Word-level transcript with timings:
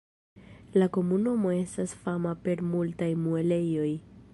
La 0.83 0.87
komunumo 0.97 1.53
estas 1.57 1.95
fama 2.07 2.35
per 2.49 2.65
multaj 2.75 3.15
muelejoj. 3.27 3.91